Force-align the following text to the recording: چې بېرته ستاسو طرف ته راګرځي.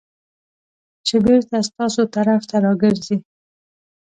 چې 1.07 1.15
بېرته 1.25 1.57
ستاسو 1.69 2.01
طرف 2.15 2.41
ته 2.49 2.57
راګرځي. 2.65 3.17